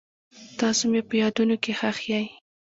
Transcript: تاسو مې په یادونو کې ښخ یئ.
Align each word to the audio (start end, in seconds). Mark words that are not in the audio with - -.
تاسو 0.59 0.83
مې 0.91 1.01
په 1.07 1.13
یادونو 1.21 1.55
کې 1.63 1.71
ښخ 1.79 1.97
یئ. 2.11 2.25